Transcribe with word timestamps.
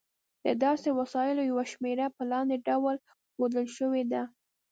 د 0.45 0.47
داسې 0.63 0.89
وسایلو 0.99 1.41
یوه 1.51 1.65
شمېره 1.71 2.07
په 2.15 2.21
لاندې 2.31 2.57
ډول 2.67 2.95
ښودل 3.33 3.65
شوې 3.77 4.03
ده. 4.11 4.23